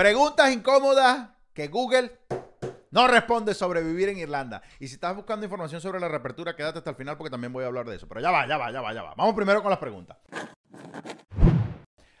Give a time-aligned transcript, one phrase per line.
[0.00, 2.10] Preguntas incómodas que Google
[2.90, 4.62] no responde sobre vivir en Irlanda.
[4.78, 7.64] Y si estás buscando información sobre la reapertura, quédate hasta el final porque también voy
[7.64, 8.08] a hablar de eso.
[8.08, 9.14] Pero ya va, ya va, ya va, ya va.
[9.14, 10.16] Vamos primero con las preguntas.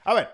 [0.04, 0.28] A ver,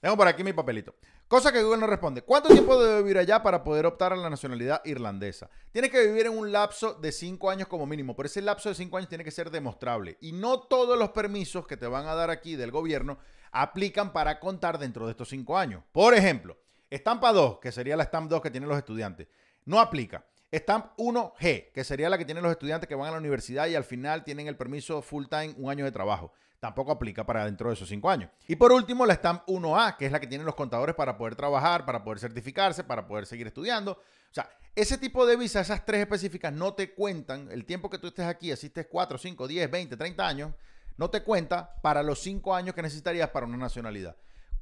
[0.00, 0.96] tengo por aquí mi papelito.
[1.28, 2.22] Cosa que Google no responde.
[2.22, 5.50] ¿Cuánto tiempo debe vivir allá para poder optar a la nacionalidad irlandesa?
[5.70, 8.74] Tienes que vivir en un lapso de 5 años como mínimo, pero ese lapso de
[8.74, 10.18] 5 años tiene que ser demostrable.
[10.20, 13.18] Y no todos los permisos que te van a dar aquí del gobierno
[13.52, 15.84] aplican para contar dentro de estos 5 años.
[15.92, 16.58] Por ejemplo,
[16.94, 19.28] estampa 2, que sería la Stamp 2 que tienen los estudiantes,
[19.64, 20.24] no aplica.
[20.52, 23.74] Stamp 1G, que sería la que tienen los estudiantes que van a la universidad y
[23.74, 26.32] al final tienen el permiso full time, un año de trabajo
[26.62, 28.30] tampoco aplica para dentro de esos cinco años.
[28.46, 31.34] Y por último, la Stamp 1A, que es la que tienen los contadores para poder
[31.34, 33.90] trabajar, para poder certificarse, para poder seguir estudiando.
[33.94, 33.98] O
[34.30, 38.06] sea, ese tipo de visa, esas tres específicas, no te cuentan el tiempo que tú
[38.06, 40.54] estés aquí, asistes 4, 5, 10, 20, 30 años,
[40.96, 44.14] no te cuenta para los cinco años que necesitarías para una nacionalidad.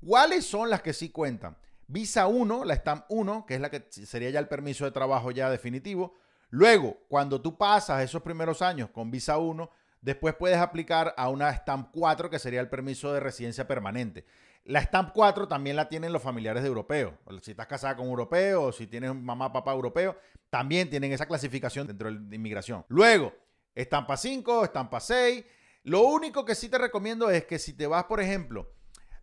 [0.02, 1.54] ¿Cuáles son las que sí cuentan?
[1.90, 5.30] Visa 1, la Stamp 1, que es la que sería ya el permiso de trabajo
[5.30, 6.14] ya definitivo.
[6.50, 9.70] Luego, cuando tú pasas esos primeros años con Visa 1,
[10.00, 14.24] Después puedes aplicar a una Stamp 4, que sería el permiso de residencia permanente.
[14.64, 17.14] La Stamp 4 también la tienen los familiares de europeos.
[17.42, 20.16] Si estás casada con un europeo o si tienes mamá, papá europeo,
[20.48, 22.84] también tienen esa clasificación dentro de inmigración.
[22.88, 23.34] Luego,
[23.74, 25.44] estampa 5, estampa 6.
[25.84, 28.70] Lo único que sí te recomiendo es que si te vas, por ejemplo,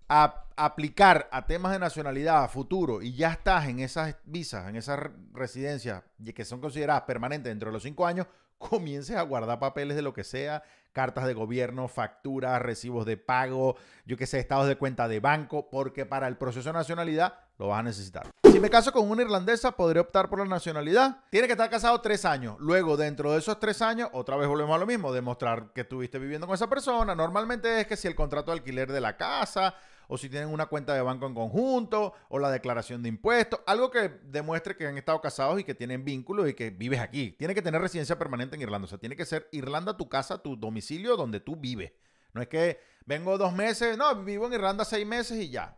[0.09, 4.75] a aplicar a temas de nacionalidad a futuro y ya estás en esas visas, en
[4.75, 5.00] esas
[5.33, 10.02] residencias que son consideradas permanentes dentro de los cinco años, comiences a guardar papeles de
[10.02, 14.78] lo que sea, cartas de gobierno, facturas, recibos de pago, yo qué sé, estados de
[14.78, 18.28] cuenta de banco, porque para el proceso de nacionalidad lo vas a necesitar.
[18.52, 21.19] Si me caso con una irlandesa, podré optar por la nacionalidad.
[21.30, 22.55] Tiene que estar casado tres años.
[22.59, 26.17] Luego, dentro de esos tres años, otra vez volvemos a lo mismo, demostrar que estuviste
[26.17, 27.13] viviendo con esa persona.
[27.13, 29.75] Normalmente es que si el contrato de alquiler de la casa
[30.08, 33.91] o si tienen una cuenta de banco en conjunto, o la declaración de impuestos, algo
[33.91, 37.31] que demuestre que han estado casados y que tienen vínculos y que vives aquí.
[37.38, 40.41] Tiene que tener residencia permanente en Irlanda, o sea, tiene que ser Irlanda tu casa,
[40.41, 41.91] tu domicilio donde tú vives.
[42.34, 45.78] No es que vengo dos meses, no, vivo en Irlanda seis meses y ya.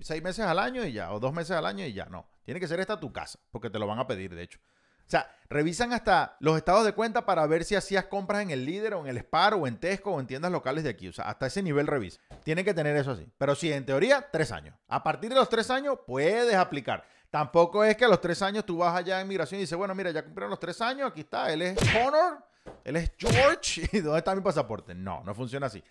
[0.00, 2.06] Seis meses al año y ya, o dos meses al año y ya.
[2.06, 4.60] No, tiene que ser esta tu casa, porque te lo van a pedir, de hecho.
[5.06, 8.64] O sea, revisan hasta los estados de cuenta para ver si hacías compras en el
[8.64, 11.08] líder o en el Spar o en Tesco o en tiendas locales de aquí.
[11.08, 12.20] O sea, hasta ese nivel revisa.
[12.42, 13.26] Tienen que tener eso así.
[13.38, 14.74] Pero sí, en teoría, tres años.
[14.88, 17.04] A partir de los tres años puedes aplicar.
[17.30, 19.94] Tampoco es que a los tres años tú vas allá en migración y dices, bueno,
[19.94, 22.38] mira, ya cumplieron los tres años, aquí está, él es Connor,
[22.84, 24.94] él es George, ¿y dónde está mi pasaporte?
[24.94, 25.82] No, no funciona así.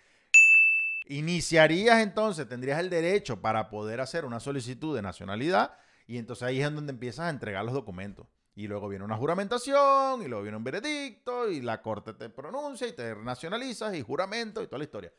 [1.08, 5.72] Iniciarías entonces, tendrías el derecho para poder hacer una solicitud de nacionalidad
[6.08, 8.26] y entonces ahí es donde empiezas a entregar los documentos.
[8.56, 12.88] Y luego viene una juramentación, y luego viene un veredicto, y la corte te pronuncia
[12.88, 15.12] y te nacionalizas, y juramento, y toda la historia.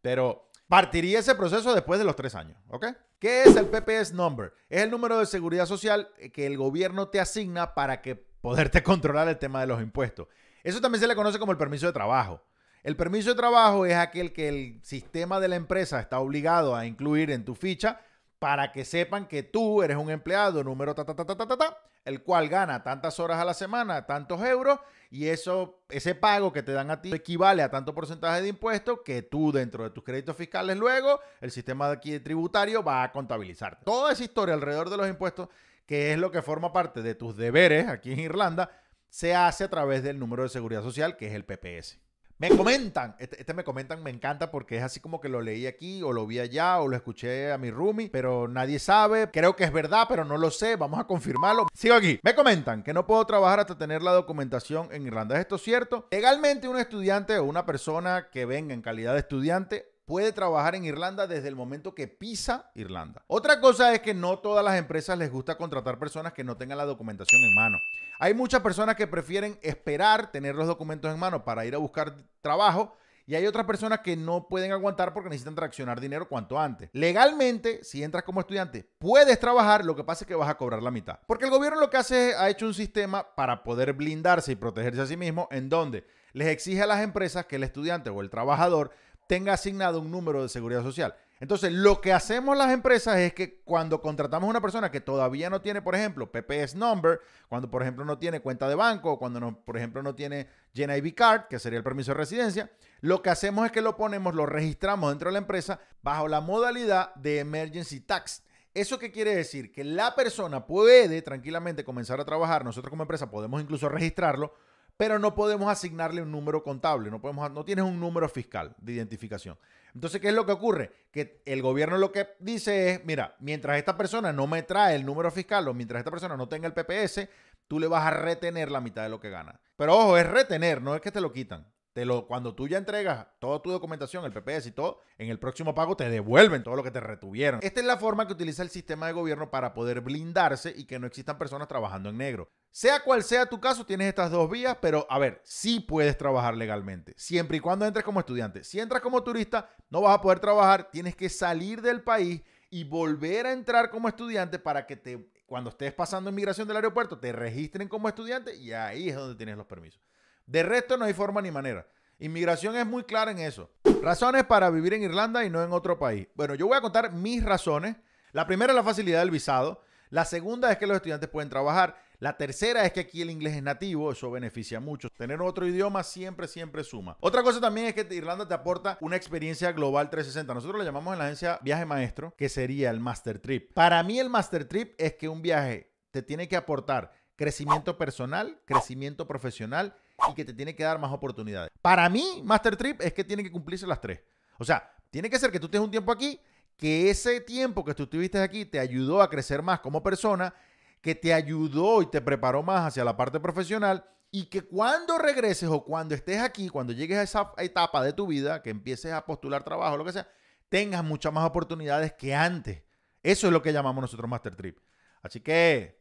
[0.00, 2.86] Pero partiría ese proceso después de los tres años, ¿ok?
[3.18, 4.54] ¿Qué es el PPS number?
[4.68, 9.28] Es el número de seguridad social que el gobierno te asigna para que poderte controlar
[9.28, 10.28] el tema de los impuestos.
[10.62, 12.42] Eso también se le conoce como el permiso de trabajo.
[12.84, 16.86] El permiso de trabajo es aquel que el sistema de la empresa está obligado a
[16.86, 18.00] incluir en tu ficha
[18.44, 21.78] para que sepan que tú eres un empleado número ta ta ta ta ta ta,
[22.04, 26.62] el cual gana tantas horas a la semana, tantos euros, y eso, ese pago que
[26.62, 30.04] te dan a ti equivale a tanto porcentaje de impuestos que tú dentro de tus
[30.04, 33.80] créditos fiscales luego, el sistema de aquí tributario va a contabilizar.
[33.82, 35.48] Toda esa historia alrededor de los impuestos,
[35.86, 38.70] que es lo que forma parte de tus deberes aquí en Irlanda,
[39.08, 42.03] se hace a través del número de seguridad social, que es el PPS.
[42.36, 45.66] Me comentan, este, este, me comentan, me encanta porque es así como que lo leí
[45.66, 49.30] aquí o lo vi allá o lo escuché a mi roomie, pero nadie sabe.
[49.30, 50.74] Creo que es verdad, pero no lo sé.
[50.74, 51.68] Vamos a confirmarlo.
[51.72, 52.18] Sigo aquí.
[52.24, 55.36] Me comentan que no puedo trabajar hasta tener la documentación en Irlanda.
[55.36, 56.08] ¿Es esto cierto?
[56.10, 60.84] Legalmente un estudiante o una persona que venga en calidad de estudiante puede trabajar en
[60.84, 63.22] Irlanda desde el momento que pisa Irlanda.
[63.26, 66.78] Otra cosa es que no todas las empresas les gusta contratar personas que no tengan
[66.78, 67.78] la documentación en mano.
[68.18, 72.14] Hay muchas personas que prefieren esperar tener los documentos en mano para ir a buscar
[72.40, 76.90] trabajo y hay otras personas que no pueden aguantar porque necesitan traccionar dinero cuanto antes.
[76.92, 80.82] Legalmente, si entras como estudiante, puedes trabajar, lo que pasa es que vas a cobrar
[80.82, 81.18] la mitad.
[81.26, 84.56] Porque el gobierno lo que hace es, ha hecho un sistema para poder blindarse y
[84.56, 86.04] protegerse a sí mismo, en donde
[86.34, 88.90] les exige a las empresas que el estudiante o el trabajador
[89.26, 91.14] tenga asignado un número de seguridad social.
[91.40, 95.50] Entonces, lo que hacemos las empresas es que cuando contratamos a una persona que todavía
[95.50, 99.40] no tiene, por ejemplo, PPS number, cuando por ejemplo no tiene cuenta de banco, cuando
[99.40, 103.30] no, por ejemplo no tiene GNIB card, que sería el permiso de residencia, lo que
[103.30, 107.40] hacemos es que lo ponemos, lo registramos dentro de la empresa bajo la modalidad de
[107.40, 108.42] emergency tax.
[108.72, 109.70] ¿Eso qué quiere decir?
[109.70, 114.54] Que la persona puede tranquilamente comenzar a trabajar, nosotros como empresa podemos incluso registrarlo,
[114.96, 118.92] pero no podemos asignarle un número contable, no, podemos, no tienes un número fiscal de
[118.92, 119.58] identificación.
[119.94, 120.92] Entonces, ¿qué es lo que ocurre?
[121.10, 125.06] Que el gobierno lo que dice es, mira, mientras esta persona no me trae el
[125.06, 127.28] número fiscal o mientras esta persona no tenga el PPS,
[127.68, 129.60] tú le vas a retener la mitad de lo que gana.
[129.76, 131.66] Pero ojo, es retener, no es que te lo quitan.
[131.94, 135.38] Te lo, cuando tú ya entregas toda tu documentación, el PPS y todo, en el
[135.38, 137.60] próximo pago te devuelven todo lo que te retuvieron.
[137.62, 140.98] Esta es la forma que utiliza el sistema de gobierno para poder blindarse y que
[140.98, 142.50] no existan personas trabajando en negro.
[142.72, 146.56] Sea cual sea tu caso, tienes estas dos vías, pero a ver, sí puedes trabajar
[146.56, 148.64] legalmente, siempre y cuando entres como estudiante.
[148.64, 152.82] Si entras como turista, no vas a poder trabajar, tienes que salir del país y
[152.82, 157.30] volver a entrar como estudiante para que te, cuando estés pasando inmigración del aeropuerto, te
[157.30, 160.00] registren como estudiante y ahí es donde tienes los permisos.
[160.46, 161.86] De resto no hay forma ni manera.
[162.18, 163.70] Inmigración es muy clara en eso.
[164.02, 166.28] Razones para vivir en Irlanda y no en otro país.
[166.34, 167.96] Bueno, yo voy a contar mis razones.
[168.32, 169.82] La primera es la facilidad del visado.
[170.10, 171.96] La segunda es que los estudiantes pueden trabajar.
[172.20, 175.08] La tercera es que aquí el inglés es nativo, eso beneficia mucho.
[175.10, 177.16] Tener otro idioma siempre, siempre suma.
[177.20, 180.54] Otra cosa también es que Irlanda te aporta una experiencia global 360.
[180.54, 183.72] Nosotros lo llamamos en la agencia viaje maestro, que sería el Master Trip.
[183.72, 188.60] Para mí el Master Trip es que un viaje te tiene que aportar crecimiento personal,
[188.64, 189.96] crecimiento profesional
[190.28, 191.70] y que te tiene que dar más oportunidades.
[191.82, 194.20] Para mí, Master Trip es que tiene que cumplirse las tres.
[194.58, 196.40] O sea, tiene que ser que tú estés un tiempo aquí,
[196.76, 200.54] que ese tiempo que tú estuviste aquí te ayudó a crecer más como persona,
[201.00, 205.68] que te ayudó y te preparó más hacia la parte profesional y que cuando regreses
[205.68, 209.24] o cuando estés aquí, cuando llegues a esa etapa de tu vida, que empieces a
[209.24, 210.28] postular trabajo, lo que sea,
[210.68, 212.82] tengas muchas más oportunidades que antes.
[213.22, 214.78] Eso es lo que llamamos nosotros Master Trip.
[215.22, 215.96] Así que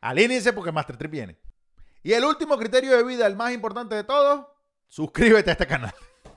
[0.00, 1.38] alíñense porque Master Trip viene.
[2.04, 4.46] Y el último criterio de vida, el más importante de todos,
[4.88, 5.94] suscríbete a este canal.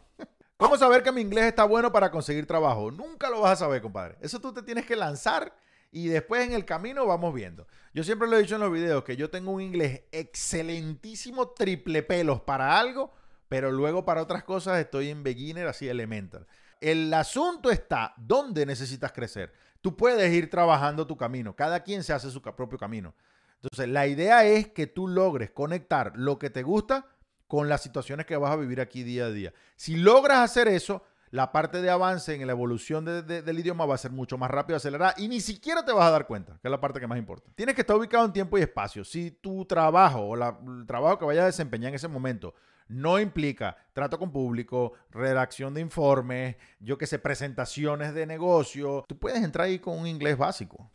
[0.58, 2.90] ¿Cómo saber que mi inglés está bueno para conseguir trabajo?
[2.90, 4.18] Nunca lo vas a saber, compadre.
[4.22, 5.54] Eso tú te tienes que lanzar
[5.92, 7.68] y después en el camino vamos viendo.
[7.94, 12.02] Yo siempre lo he dicho en los videos que yo tengo un inglés excelentísimo, triple
[12.02, 13.12] pelos para algo,
[13.50, 16.48] pero luego para otras cosas estoy en beginner, así elemental.
[16.80, 19.52] El asunto está dónde necesitas crecer.
[19.82, 21.58] Tú puedes ir trabajando tu camino.
[21.58, 23.14] Cada quien se hace su propio camino.
[23.62, 27.08] Entonces, la idea es que tú logres conectar lo que te gusta
[27.48, 29.54] con las situaciones que vas a vivir aquí día a día.
[29.76, 33.98] Si logras hacer eso, la parte de avance en la evolución del idioma va a
[33.98, 36.72] ser mucho más rápido, acelerada y ni siquiera te vas a dar cuenta, que es
[36.72, 37.52] la parte que más importa.
[37.56, 39.04] Tienes que estar ubicado en tiempo y espacio.
[39.04, 42.54] Si tu trabajo o el trabajo que vayas a desempeñar en ese momento
[42.90, 49.18] no implica trato con público, redacción de informes, yo que sé, presentaciones de negocio, tú
[49.18, 50.87] puedes entrar ahí con un inglés básico.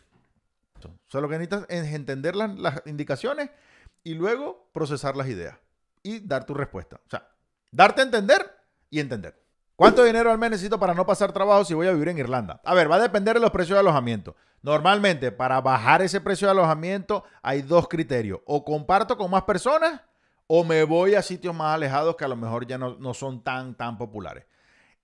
[0.89, 3.51] O sea, lo que necesitas es entender las, indicaciones
[4.05, 5.57] y luego procesar las ideas
[6.03, 7.01] y dar tu respuesta.
[7.07, 7.29] O sea,
[7.71, 8.51] darte a entender
[8.91, 9.41] y entender.
[9.77, 12.61] ¿Cuánto dinero al mes necesito para no pasar trabajo si voy a vivir en Irlanda?
[12.65, 14.37] A ver, va a depender de los precios de alojamiento.
[14.63, 18.41] Normalmente, para bajar ese precio de alojamiento hay dos criterios.
[18.47, 20.01] O comparto con más personas
[20.47, 23.43] o me voy a sitios más alejados que a lo mejor ya no, no son
[23.43, 24.45] tan, tan populares.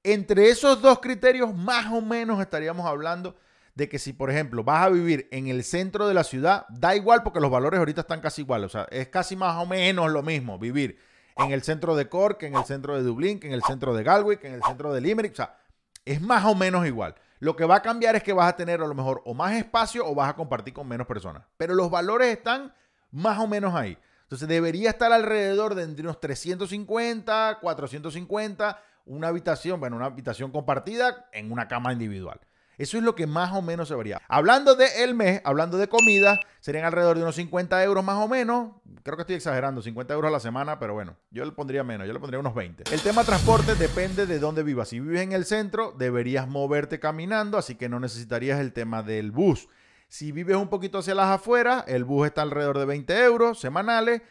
[0.02, 3.34] Entre esos dos criterios, más o menos estaríamos hablando
[3.78, 6.96] de que si, por ejemplo, vas a vivir en el centro de la ciudad, da
[6.96, 8.66] igual porque los valores ahorita están casi iguales.
[8.66, 10.98] O sea, es casi más o menos lo mismo vivir
[11.36, 14.36] en el centro de Cork, en el centro de Dublín, en el centro de Galway,
[14.42, 15.32] en el centro de Limerick.
[15.32, 15.60] O sea,
[16.04, 17.14] es más o menos igual.
[17.38, 19.52] Lo que va a cambiar es que vas a tener a lo mejor o más
[19.52, 21.44] espacio o vas a compartir con menos personas.
[21.56, 22.74] Pero los valores están
[23.12, 23.96] más o menos ahí.
[24.22, 31.28] Entonces debería estar alrededor de entre unos 350, 450, una habitación, bueno, una habitación compartida
[31.32, 32.40] en una cama individual.
[32.78, 34.22] Eso es lo que más o menos se vería.
[34.28, 38.28] Hablando de el mes, hablando de comida, serían alrededor de unos 50 euros más o
[38.28, 38.70] menos.
[39.02, 42.06] Creo que estoy exagerando, 50 euros a la semana, pero bueno, yo le pondría menos,
[42.06, 42.84] yo le pondría unos 20.
[42.94, 44.88] El tema transporte depende de dónde vivas.
[44.88, 49.32] Si vives en el centro, deberías moverte caminando, así que no necesitarías el tema del
[49.32, 49.68] bus.
[50.08, 54.22] Si vives un poquito hacia las afueras, el bus está alrededor de 20 euros semanales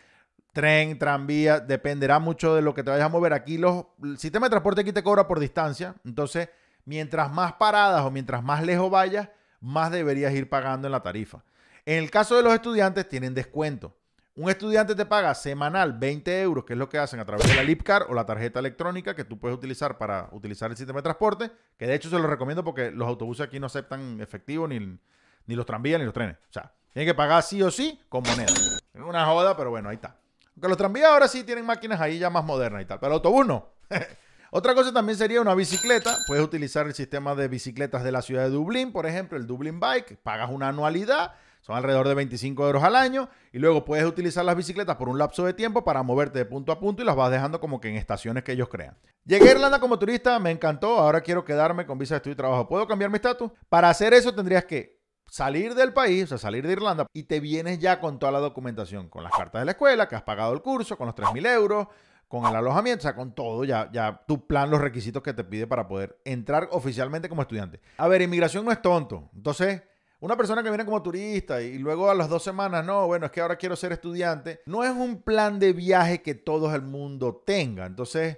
[0.57, 3.31] tren, tranvía, dependerá mucho de lo que te vayas a mover.
[3.31, 6.49] Aquí los, el sistema de transporte aquí te cobra por distancia, entonces
[6.87, 9.29] mientras más paradas o mientras más lejos vayas,
[9.59, 11.43] más deberías ir pagando en la tarifa.
[11.85, 13.93] En el caso de los estudiantes, tienen descuento.
[14.35, 17.55] Un estudiante te paga semanal 20 euros, que es lo que hacen a través de
[17.55, 21.03] la Lipcar o la tarjeta electrónica que tú puedes utilizar para utilizar el sistema de
[21.03, 24.79] transporte, que de hecho se lo recomiendo porque los autobuses aquí no aceptan efectivo ni,
[24.79, 26.37] ni los tranvías ni los trenes.
[26.37, 28.53] O sea, tienen que pagar sí o sí con moneda.
[28.93, 30.15] Es una joda, pero bueno, ahí está.
[30.55, 33.15] Aunque los tranvías ahora sí tienen máquinas ahí ya más modernas y tal, pero el
[33.15, 33.73] autobús no.
[34.51, 36.17] Otra cosa también sería una bicicleta.
[36.25, 39.79] Puedes utilizar el sistema de bicicletas de la ciudad de Dublín, por ejemplo, el Dublin
[39.79, 40.19] Bike.
[40.23, 43.29] Pagas una anualidad, son alrededor de 25 euros al año.
[43.51, 46.71] Y luego puedes utilizar las bicicletas por un lapso de tiempo para moverte de punto
[46.71, 48.97] a punto y las vas dejando como que en estaciones que ellos crean.
[49.25, 50.97] Llegué a Irlanda como turista, me encantó.
[50.97, 52.67] Ahora quiero quedarme con visa de estudio y trabajo.
[52.69, 53.51] ¿Puedo cambiar mi estatus?
[53.67, 54.97] Para hacer eso tendrías que
[55.29, 58.39] salir del país, o sea, salir de Irlanda, y te vienes ya con toda la
[58.39, 61.47] documentación, con las cartas de la escuela, que has pagado el curso, con los 3.000
[61.53, 61.87] euros,
[62.27, 65.43] con el alojamiento, o sea, con todo, ya, ya tu plan, los requisitos que te
[65.43, 67.79] pide para poder entrar oficialmente como estudiante.
[67.97, 69.29] A ver, inmigración no es tonto.
[69.35, 69.81] Entonces,
[70.19, 73.31] una persona que viene como turista y luego a las dos semanas, no, bueno, es
[73.31, 77.43] que ahora quiero ser estudiante, no es un plan de viaje que todo el mundo
[77.45, 77.85] tenga.
[77.85, 78.37] Entonces,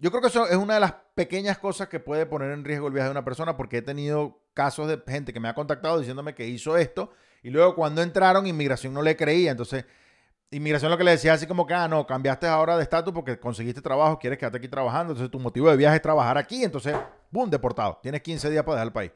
[0.00, 2.86] yo creo que eso es una de las pequeñas cosas que puede poner en riesgo
[2.86, 5.98] el viaje de una persona porque he tenido casos de gente que me ha contactado
[5.98, 7.10] diciéndome que hizo esto
[7.42, 9.50] y luego cuando entraron inmigración no le creía.
[9.50, 9.84] Entonces,
[10.54, 13.38] inmigración lo que le decía así como que, ah, no, cambiaste ahora de estatus porque
[13.38, 16.96] conseguiste trabajo, quieres quedarte aquí trabajando, entonces tu motivo de viaje es trabajar aquí, entonces,
[17.30, 17.98] boom, deportado.
[18.02, 19.12] Tienes 15 días para dejar el país.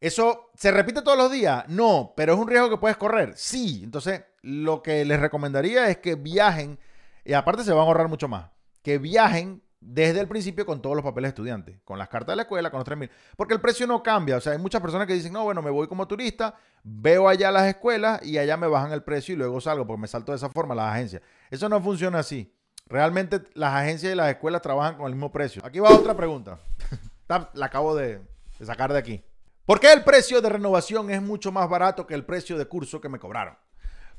[0.00, 1.64] ¿Eso se repite todos los días?
[1.68, 3.32] No, pero es un riesgo que puedes correr.
[3.36, 6.78] Sí, entonces lo que les recomendaría es que viajen,
[7.24, 8.50] y aparte se van a ahorrar mucho más,
[8.82, 12.36] que viajen desde el principio con todos los papeles de estudiante, con las cartas de
[12.36, 14.38] la escuela, con los 3.000, porque el precio no cambia.
[14.38, 17.50] O sea, hay muchas personas que dicen, no, bueno, me voy como turista, veo allá
[17.50, 20.36] las escuelas y allá me bajan el precio y luego salgo, porque me salto de
[20.36, 21.22] esa forma las agencias.
[21.50, 22.52] Eso no funciona así.
[22.86, 25.62] Realmente las agencias y las escuelas trabajan con el mismo precio.
[25.64, 26.58] Aquí va otra pregunta.
[27.28, 28.22] la acabo de
[28.62, 29.24] sacar de aquí.
[29.66, 33.00] ¿Por qué el precio de renovación es mucho más barato que el precio de curso
[33.00, 33.56] que me cobraron?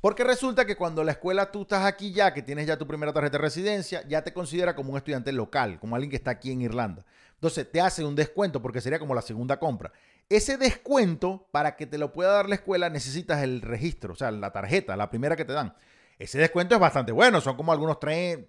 [0.05, 3.11] Porque resulta que cuando la escuela tú estás aquí ya, que tienes ya tu primera
[3.11, 6.51] tarjeta de residencia, ya te considera como un estudiante local, como alguien que está aquí
[6.51, 7.03] en Irlanda.
[7.33, 9.91] Entonces te hace un descuento porque sería como la segunda compra.
[10.29, 14.29] Ese descuento, para que te lo pueda dar la escuela, necesitas el registro, o sea,
[14.29, 15.73] la tarjeta, la primera que te dan.
[16.19, 18.47] Ese descuento es bastante bueno, son como algunos 30,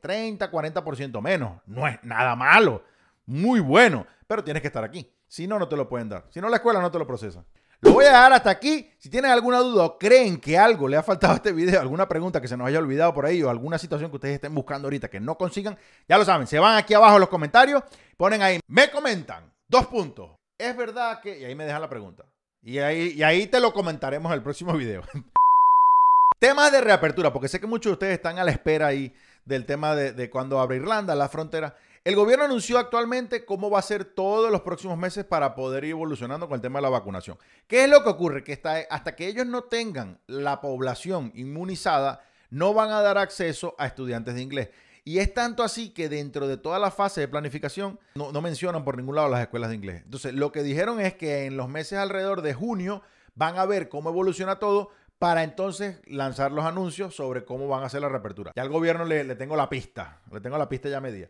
[0.50, 1.62] 40% menos.
[1.64, 2.84] No es nada malo,
[3.24, 5.10] muy bueno, pero tienes que estar aquí.
[5.26, 6.26] Si no, no te lo pueden dar.
[6.28, 7.46] Si no, la escuela no te lo procesa.
[7.80, 8.90] Lo voy a dejar hasta aquí.
[8.98, 12.08] Si tienen alguna duda o creen que algo le ha faltado a este video, alguna
[12.08, 14.86] pregunta que se nos haya olvidado por ahí o alguna situación que ustedes estén buscando
[14.86, 15.76] ahorita que no consigan,
[16.08, 16.46] ya lo saben.
[16.46, 17.82] Se van aquí abajo en los comentarios,
[18.16, 20.30] ponen ahí, me comentan, dos puntos.
[20.58, 22.24] Es verdad que, y ahí me dejan la pregunta.
[22.62, 25.02] Y ahí, y ahí te lo comentaremos en el próximo video.
[26.40, 29.14] Temas de reapertura, porque sé que muchos de ustedes están a la espera ahí
[29.44, 31.76] del tema de, de cuando abre Irlanda, la frontera.
[32.06, 35.90] El gobierno anunció actualmente cómo va a ser todos los próximos meses para poder ir
[35.90, 37.36] evolucionando con el tema de la vacunación.
[37.66, 38.44] ¿Qué es lo que ocurre?
[38.44, 43.86] Que hasta que ellos no tengan la población inmunizada, no van a dar acceso a
[43.86, 44.68] estudiantes de inglés.
[45.02, 48.96] Y es tanto así que dentro de toda la fase de planificación no, mencionan por
[48.96, 50.02] ningún lado las escuelas de inglés.
[50.04, 53.02] Entonces, lo que dijeron es que en los meses alrededor de junio
[53.34, 57.86] van a ver cómo evoluciona todo para entonces lanzar los anuncios sobre cómo van a
[57.86, 58.52] hacer la reapertura.
[58.54, 61.26] Ya al gobierno le, le tengo la pista, le tengo la pista ya medida.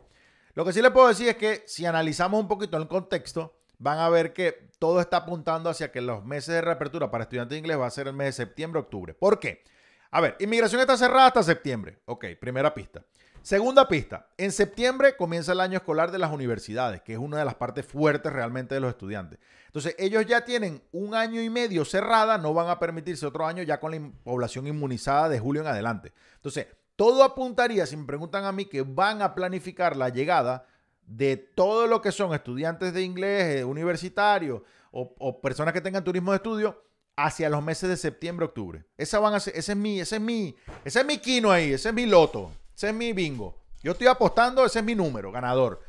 [0.57, 3.99] Lo que sí les puedo decir es que si analizamos un poquito el contexto, van
[3.99, 7.59] a ver que todo está apuntando hacia que los meses de reapertura para estudiantes de
[7.59, 9.13] inglés va a ser el mes de septiembre, octubre.
[9.13, 9.63] ¿Por qué?
[10.11, 11.99] A ver, inmigración está cerrada hasta septiembre.
[12.07, 13.05] Ok, primera pista.
[13.43, 17.45] Segunda pista, en septiembre comienza el año escolar de las universidades, que es una de
[17.45, 19.39] las partes fuertes realmente de los estudiantes.
[19.67, 23.63] Entonces, ellos ya tienen un año y medio cerrada, no van a permitirse otro año
[23.63, 26.15] ya con la población inmunizada de julio en adelante.
[26.37, 30.67] Entonces, todo apuntaría, si me preguntan a mí, que van a planificar la llegada
[31.07, 36.33] de todo lo que son estudiantes de inglés, eh, universitarios o, personas que tengan turismo
[36.33, 36.83] de estudio
[37.17, 38.85] hacia los meses de septiembre, octubre.
[38.97, 41.91] Esa van a ese es mi, ese es mi, ese es mi quino ahí, ese
[41.91, 43.59] es mi loto, ese es mi bingo.
[43.83, 45.83] Yo estoy apostando, ese es mi número, ganador.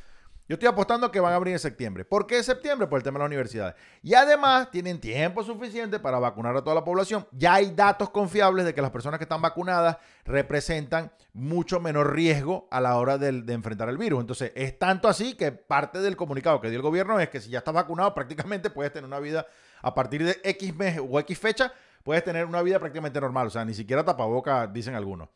[0.47, 2.05] Yo estoy apostando que van a abrir en septiembre.
[2.05, 2.87] ¿Por qué septiembre?
[2.87, 3.75] Por el tema de las universidades.
[4.01, 7.27] Y además tienen tiempo suficiente para vacunar a toda la población.
[7.33, 12.65] Ya hay datos confiables de que las personas que están vacunadas representan mucho menor riesgo
[12.71, 14.21] a la hora de, enfrentar el virus.
[14.21, 17.49] Entonces, es tanto así que parte del comunicado que dio el gobierno es que si
[17.49, 19.47] ya estás vacunado, prácticamente puedes tener una vida
[19.81, 21.73] a partir de X mes o X fecha,
[22.03, 23.47] puedes tener una vida prácticamente normal.
[23.47, 25.27] O sea, ni siquiera tapaboca, dicen algunos.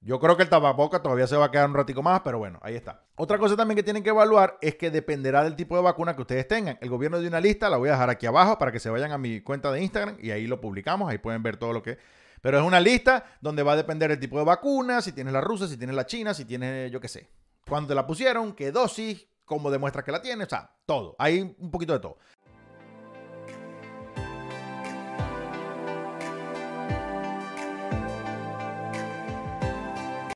[0.00, 2.60] Yo creo que el tapaboca todavía se va a quedar un ratico más, pero bueno,
[2.62, 3.02] ahí está.
[3.16, 6.22] Otra cosa también que tienen que evaluar es que dependerá del tipo de vacuna que
[6.22, 6.78] ustedes tengan.
[6.80, 9.10] El gobierno dio una lista, la voy a dejar aquí abajo para que se vayan
[9.10, 11.98] a mi cuenta de Instagram y ahí lo publicamos, ahí pueden ver todo lo que...
[12.40, 15.40] Pero es una lista donde va a depender el tipo de vacuna, si tienes la
[15.40, 17.28] rusa, si tienes la china, si tienes, yo qué sé,
[17.68, 21.16] cuándo te la pusieron, qué dosis, cómo demuestras que la tienes, o sea, todo.
[21.18, 22.18] Hay un poquito de todo.